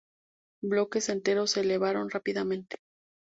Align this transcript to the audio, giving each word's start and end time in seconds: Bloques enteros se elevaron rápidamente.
Bloques 0.63 1.09
enteros 1.09 1.51
se 1.51 1.59
elevaron 1.59 2.09
rápidamente. 2.09 2.77